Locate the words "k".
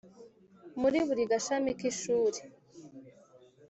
1.79-1.81